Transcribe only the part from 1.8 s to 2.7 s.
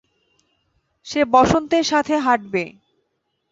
সাথে হাঁটবে।